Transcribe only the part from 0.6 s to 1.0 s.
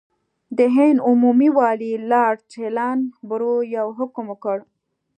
هند